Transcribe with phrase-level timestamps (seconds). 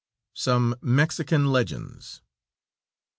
[0.33, 2.21] SOME MEXICAN LEGENDS.